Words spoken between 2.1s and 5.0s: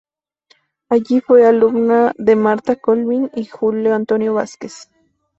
de Marta Colvin y Julio Antonio Vásquez.